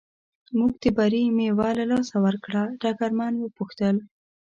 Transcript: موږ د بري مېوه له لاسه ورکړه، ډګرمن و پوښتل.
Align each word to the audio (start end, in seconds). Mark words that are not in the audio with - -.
موږ 0.57 0.71
د 0.83 0.85
بري 0.97 1.23
مېوه 1.37 1.69
له 1.79 1.85
لاسه 1.91 2.15
ورکړه، 2.25 2.61
ډګرمن 2.81 3.33
و 3.39 3.53
پوښتل. 3.57 3.95